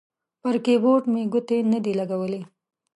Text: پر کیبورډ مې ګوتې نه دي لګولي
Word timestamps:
پر 0.41 0.55
کیبورډ 0.65 1.03
مې 1.13 1.21
ګوتې 1.33 1.57
نه 1.71 1.79
دي 1.83 1.93
لګولي 1.99 2.41